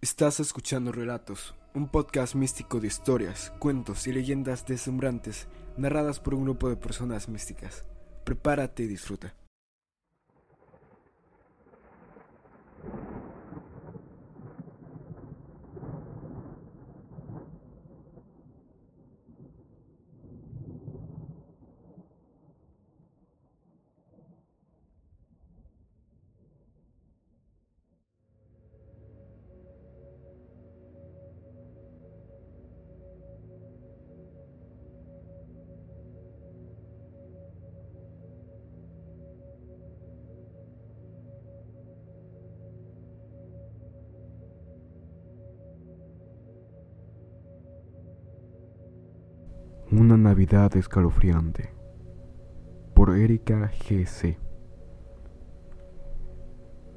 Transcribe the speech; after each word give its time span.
Estás 0.00 0.40
escuchando 0.40 0.90
Relatos, 0.90 1.54
un 1.74 1.88
podcast 1.88 2.34
místico 2.34 2.80
de 2.80 2.88
historias, 2.88 3.52
cuentos 3.60 4.08
y 4.08 4.12
leyendas 4.12 4.66
deslumbrantes 4.66 5.46
narradas 5.76 6.18
por 6.18 6.34
un 6.34 6.42
grupo 6.42 6.68
de 6.68 6.76
personas 6.76 7.28
místicas. 7.28 7.84
Prepárate 8.24 8.82
y 8.82 8.86
disfruta. 8.88 9.34
Una 49.90 50.18
Navidad 50.18 50.76
escalofriante 50.76 51.70
por 52.92 53.16
Erika 53.16 53.70
G.C. 53.70 54.38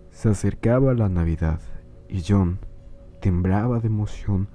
Se 0.10 0.28
acercaba 0.28 0.94
la 0.94 1.08
Navidad 1.08 1.62
y 2.10 2.22
John 2.28 2.60
temblaba 3.22 3.80
de 3.80 3.88
emoción 3.88 4.50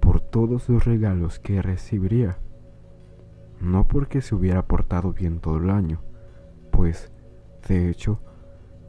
por 0.00 0.20
todos 0.20 0.68
los 0.68 0.84
regalos 0.84 1.38
que 1.38 1.62
recibiría. 1.62 2.36
No 3.58 3.88
porque 3.88 4.20
se 4.20 4.34
hubiera 4.34 4.66
portado 4.66 5.14
bien 5.14 5.40
todo 5.40 5.56
el 5.56 5.70
año, 5.70 6.02
pues, 6.70 7.10
de 7.66 7.88
hecho, 7.88 8.20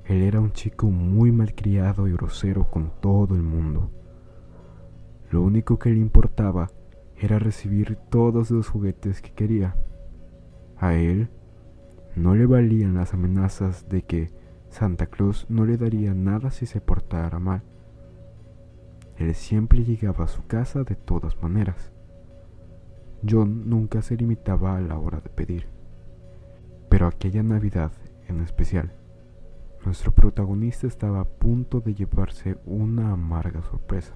él 0.04 0.24
era 0.24 0.42
un 0.42 0.52
chico 0.52 0.88
muy 0.88 1.32
malcriado 1.32 2.06
y 2.10 2.12
grosero 2.12 2.70
con 2.70 2.92
todo 3.00 3.34
el 3.34 3.44
mundo. 3.44 3.92
Lo 5.32 5.42
único 5.42 5.80
que 5.80 5.90
le 5.90 6.00
importaba 6.00 6.70
era 7.20 7.40
recibir 7.40 7.98
todos 8.10 8.52
los 8.52 8.70
juguetes 8.70 9.22
que 9.22 9.32
quería. 9.32 9.76
A 10.78 10.94
él 10.94 11.30
no 12.16 12.36
le 12.36 12.46
valían 12.46 12.96
las 12.96 13.14
amenazas 13.14 13.88
de 13.90 14.04
que 14.04 14.32
Santa 14.70 15.08
Claus 15.08 15.46
no 15.50 15.66
le 15.66 15.78
daría 15.78 16.14
nada 16.14 16.52
si 16.52 16.66
se 16.66 16.82
portara 16.82 17.40
mal. 17.40 17.62
Él 19.18 19.36
siempre 19.36 19.84
llegaba 19.84 20.26
a 20.26 20.30
su 20.30 20.46
casa 20.46 20.84
de 20.84 20.96
todas 20.96 21.42
maneras. 21.42 21.92
John 23.28 23.70
nunca 23.70 24.02
se 24.02 24.16
limitaba 24.16 24.78
a 24.78 24.82
la 24.82 24.98
hora 24.98 25.20
de 25.20 25.30
pedir. 25.30 25.68
Pero 26.90 27.08
aquella 27.08 27.44
Navidad 27.44 27.92
en 28.30 28.42
especial, 28.42 28.92
nuestro 29.84 30.12
protagonista 30.12 30.88
estaba 30.88 31.22
a 31.22 31.26
punto 31.26 31.82
de 31.82 31.96
llevarse 31.96 32.58
una 32.66 33.12
amarga 33.12 33.62
sorpresa. 33.64 34.14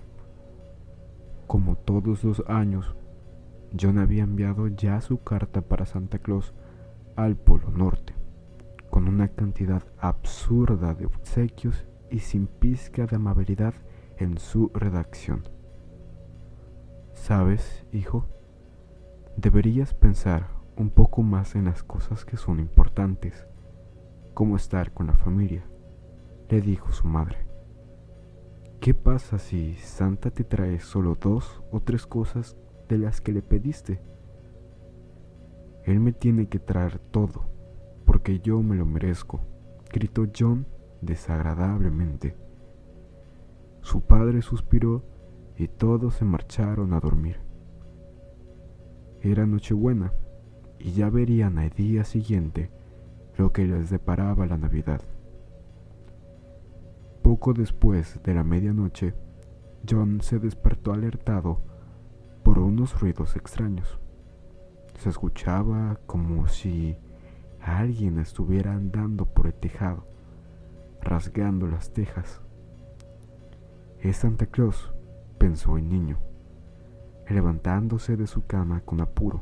Como 1.54 1.76
todos 1.76 2.24
los 2.24 2.44
años, 2.48 2.96
John 3.80 4.00
había 4.00 4.24
enviado 4.24 4.70
ya 4.70 5.00
su 5.02 5.22
carta 5.22 5.62
para 5.62 5.86
Santa 5.86 6.18
Claus 6.18 6.52
al 7.16 7.36
Polo 7.36 7.70
Norte, 7.70 8.16
con 8.90 9.08
una 9.08 9.28
cantidad 9.28 9.84
absurda 10.00 10.96
de 10.96 11.06
obsequios 11.06 11.86
y 12.10 12.22
sin 12.22 12.48
pizca 12.48 13.06
de 13.06 13.18
amabilidad 13.18 13.76
en 14.18 14.40
su 14.40 14.72
redacción. 14.74 15.44
Sabes, 17.14 17.86
hijo, 17.92 18.26
deberías 19.38 19.94
pensar 19.94 20.48
un 20.76 20.90
poco 20.90 21.22
más 21.22 21.54
en 21.54 21.66
las 21.66 21.84
cosas 21.84 22.26
que 22.26 22.36
son 22.36 22.60
importantes, 22.60 23.46
como 24.34 24.56
estar 24.56 24.92
con 24.92 25.06
la 25.06 25.14
familia, 25.14 25.64
le 26.50 26.62
dijo 26.62 26.92
su 26.92 27.08
madre. 27.08 27.53
¿Qué 28.84 28.94
pasa 28.94 29.40
si 29.40 29.76
Santa 29.76 30.30
te 30.30 30.44
trae 30.44 30.78
solo 30.82 31.16
dos 31.16 31.64
o 31.72 31.80
tres 31.80 32.06
cosas 32.06 32.58
de 32.90 32.98
las 32.98 33.22
que 33.22 33.32
le 33.32 33.42
pediste? 33.42 34.02
Él 35.86 36.02
me 36.02 36.12
tiene 36.12 36.50
que 36.50 36.60
traer 36.60 37.00
todo, 37.00 37.46
porque 38.04 38.42
yo 38.42 38.62
me 38.62 38.76
lo 38.76 38.86
merezco, 38.86 39.40
gritó 39.90 40.26
John 40.38 40.68
desagradablemente. 41.00 42.36
Su 43.80 44.02
padre 44.02 44.42
suspiró 44.42 45.06
y 45.56 45.70
todos 45.70 46.16
se 46.16 46.26
marcharon 46.26 46.92
a 46.92 47.00
dormir. 47.00 47.40
Era 49.22 49.46
Nochebuena 49.46 50.12
y 50.78 50.92
ya 50.92 51.10
verían 51.10 51.58
al 51.58 51.70
día 51.70 52.04
siguiente 52.04 52.70
lo 53.38 53.54
que 53.54 53.66
les 53.66 53.90
deparaba 53.90 54.46
la 54.46 54.58
Navidad. 54.58 55.00
Poco 57.34 57.54
después 57.56 58.22
de 58.24 58.36
la 58.36 58.44
medianoche, 58.44 59.16
John 59.90 60.22
se 60.22 60.38
despertó 60.38 60.94
alertado 60.94 61.62
por 62.44 62.60
unos 62.60 63.02
ruidos 63.02 63.36
extraños. 63.36 64.00
Se 65.00 65.10
escuchaba 65.10 65.98
como 66.06 66.48
si 66.48 66.96
alguien 67.60 68.20
estuviera 68.20 68.74
andando 68.74 69.26
por 69.26 69.48
el 69.48 69.56
tejado, 69.56 70.06
rasgando 71.02 71.66
las 71.66 71.92
tejas. 71.92 72.40
Es 74.00 74.18
Santa 74.18 74.46
Claus, 74.46 74.94
pensó 75.40 75.80
el 75.80 75.90
niño, 75.90 76.20
levantándose 77.28 78.16
de 78.16 78.28
su 78.28 78.46
cama 78.46 78.82
con 78.82 79.02
apuro. 79.02 79.42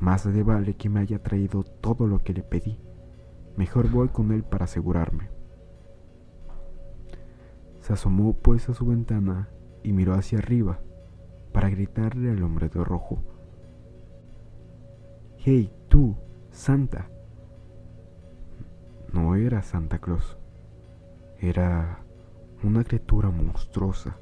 Más 0.00 0.26
vale 0.44 0.74
que 0.74 0.88
me 0.88 0.98
haya 0.98 1.22
traído 1.22 1.62
todo 1.62 2.08
lo 2.08 2.24
que 2.24 2.34
le 2.34 2.42
pedí. 2.42 2.80
Mejor 3.56 3.88
voy 3.88 4.08
con 4.08 4.32
él 4.32 4.42
para 4.42 4.64
asegurarme. 4.64 5.37
Se 7.88 7.94
asomó 7.94 8.34
pues 8.34 8.68
a 8.68 8.74
su 8.74 8.84
ventana 8.84 9.48
y 9.82 9.94
miró 9.94 10.12
hacia 10.12 10.40
arriba 10.40 10.78
para 11.54 11.70
gritarle 11.70 12.30
al 12.30 12.42
hombre 12.42 12.68
de 12.68 12.84
rojo. 12.84 13.22
¡Hey, 15.38 15.72
tú, 15.88 16.14
Santa! 16.50 17.08
No 19.10 19.36
era 19.36 19.62
Santa 19.62 20.00
Claus, 20.00 20.36
era 21.40 22.00
una 22.62 22.84
criatura 22.84 23.30
monstruosa, 23.30 24.18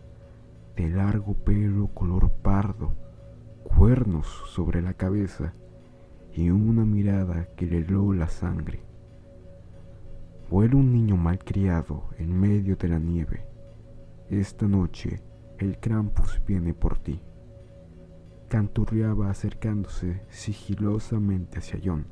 de 0.77 0.89
largo 0.89 1.35
pelo 1.35 1.89
color 1.89 2.31
pardo, 2.31 2.93
cuernos 3.65 4.29
sobre 4.47 4.81
la 4.81 4.95
cabeza 4.95 5.55
y 6.33 6.51
una 6.51 6.85
mirada 6.85 7.49
que 7.57 7.67
le 7.67 7.79
heló 7.79 8.13
la 8.13 8.29
sangre. 8.29 8.79
Vuela 10.53 10.77
un 10.77 10.93
niño 10.93 11.17
malcriado 11.17 12.05
en 12.17 12.39
medio 12.39 12.77
de 12.77 12.87
la 12.87 13.01
nieve 13.01 13.56
esta 14.31 14.67
noche 14.67 15.23
el 15.59 15.79
Krampus 15.79 16.43
viene 16.45 16.75
por 16.75 16.99
ti. 16.99 17.23
Canturreaba 18.49 19.31
acercándose 19.31 20.25
sigilosamente 20.29 21.61
hacia 21.61 21.81
John. 21.83 22.07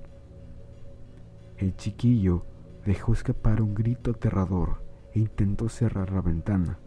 El 1.57 1.77
chiquillo 1.77 2.47
dejó 2.85 3.13
escapar 3.13 3.61
un 3.63 3.75
grito 3.75 4.13
aterrador 4.13 4.85
e 5.13 5.21
intentó 5.21 5.69
cerrar 5.69 6.13
la 6.13 6.21
ventana, 6.21 6.79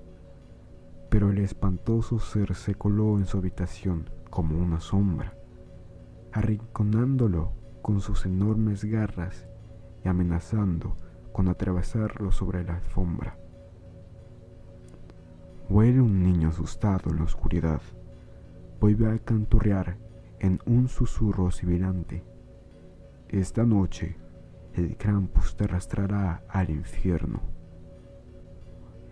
pero 1.10 1.30
el 1.30 1.40
espantoso 1.40 2.20
ser 2.20 2.56
se 2.56 2.76
coló 2.76 3.18
en 3.18 3.26
su 3.26 3.38
habitación 3.38 4.10
como 4.30 4.58
una 4.58 4.80
sombra, 4.80 5.34
arrinconándolo 6.32 7.52
con 7.82 8.02
sus 8.02 8.26
enormes 8.26 8.86
garras 8.86 9.48
y 10.04 10.08
amenazando 10.08 10.96
con 11.34 11.50
atravesarlo 11.50 12.32
sobre 12.32 12.64
la 12.64 12.76
alfombra. 12.76 13.38
Huele 15.78 16.02
un 16.02 16.24
niño 16.24 16.50
asustado 16.50 17.12
en 17.12 17.18
la 17.18 17.26
oscuridad. 17.26 17.84
Vuelve 18.82 19.12
a 19.12 19.20
canturrear 19.20 20.00
en 20.40 20.60
un 20.66 20.88
susurro 20.88 21.52
sibilante. 21.52 22.24
Esta 23.30 23.64
noche 23.64 24.18
el 24.74 24.98
Krampus 24.98 25.56
te 25.56 25.66
arrastrará 25.66 26.42
al 26.50 26.72
infierno. 26.72 27.42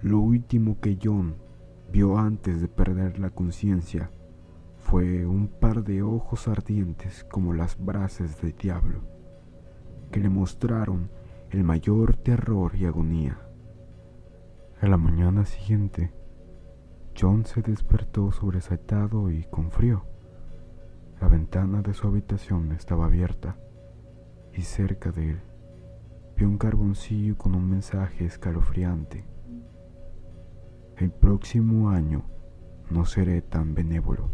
Lo 0.01 0.19
último 0.19 0.79
que 0.79 0.97
John 0.99 1.35
vio 1.91 2.17
antes 2.17 2.59
de 2.61 2.67
perder 2.67 3.19
la 3.19 3.29
conciencia 3.29 4.09
fue 4.79 5.23
un 5.27 5.47
par 5.47 5.83
de 5.83 6.01
ojos 6.01 6.47
ardientes 6.47 7.25
como 7.25 7.53
las 7.53 7.77
brasas 7.77 8.41
del 8.41 8.55
diablo, 8.55 9.01
que 10.11 10.19
le 10.19 10.29
mostraron 10.29 11.11
el 11.51 11.63
mayor 11.63 12.15
terror 12.15 12.75
y 12.75 12.85
agonía. 12.85 13.37
A 14.81 14.87
la 14.87 14.97
mañana 14.97 15.45
siguiente, 15.45 16.11
John 17.17 17.45
se 17.45 17.61
despertó 17.61 18.31
sobresaltado 18.31 19.31
y 19.31 19.43
con 19.45 19.71
frío. 19.71 20.05
La 21.21 21.29
ventana 21.29 21.81
de 21.81 21.93
su 21.93 22.07
habitación 22.07 22.71
estaba 22.73 23.05
abierta 23.05 23.57
y 24.53 24.61
cerca 24.61 25.11
de 25.11 25.31
él 25.31 25.41
vio 26.35 26.49
un 26.49 26.57
carboncillo 26.57 27.37
con 27.37 27.55
un 27.55 27.69
mensaje 27.69 28.25
escalofriante. 28.25 29.23
El 30.97 31.11
próximo 31.11 31.89
año 31.89 32.23
no 32.89 33.05
seré 33.05 33.41
tan 33.41 33.73
benévolo. 33.73 34.29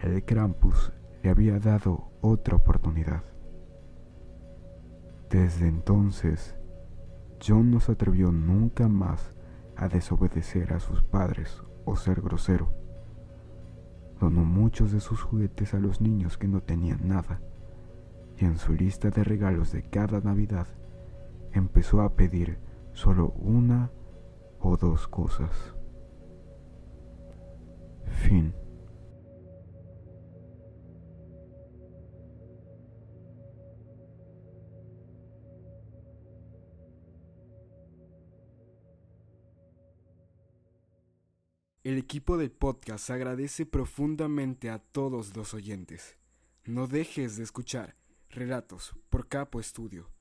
El 0.00 0.24
Krampus 0.24 0.92
le 1.22 1.30
había 1.30 1.58
dado 1.58 2.10
otra 2.20 2.56
oportunidad. 2.56 3.22
Desde 5.30 5.68
entonces, 5.68 6.56
John 7.46 7.70
no 7.70 7.80
se 7.80 7.92
atrevió 7.92 8.30
nunca 8.32 8.88
más 8.88 9.33
a 9.76 9.88
desobedecer 9.88 10.72
a 10.72 10.80
sus 10.80 11.02
padres 11.02 11.62
o 11.84 11.96
ser 11.96 12.20
grosero. 12.20 12.72
Donó 14.20 14.44
muchos 14.44 14.92
de 14.92 15.00
sus 15.00 15.22
juguetes 15.22 15.74
a 15.74 15.78
los 15.78 16.00
niños 16.00 16.38
que 16.38 16.48
no 16.48 16.60
tenían 16.60 17.08
nada 17.08 17.40
y 18.36 18.44
en 18.44 18.58
su 18.58 18.72
lista 18.72 19.10
de 19.10 19.24
regalos 19.24 19.72
de 19.72 19.82
cada 19.82 20.20
Navidad 20.20 20.66
empezó 21.52 22.00
a 22.00 22.14
pedir 22.14 22.58
solo 22.92 23.28
una 23.36 23.90
o 24.60 24.76
dos 24.76 25.06
cosas. 25.08 25.74
Fin. 28.06 28.54
El 41.84 41.98
equipo 41.98 42.38
del 42.38 42.50
podcast 42.50 43.10
agradece 43.10 43.66
profundamente 43.66 44.70
a 44.70 44.78
todos 44.78 45.36
los 45.36 45.52
oyentes. 45.52 46.16
No 46.64 46.86
dejes 46.86 47.36
de 47.36 47.42
escuchar 47.44 47.94
Relatos 48.30 48.94
por 49.10 49.28
Capo 49.28 49.60
Estudio. 49.60 50.13